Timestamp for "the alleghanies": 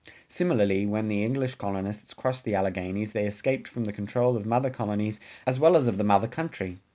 2.43-3.11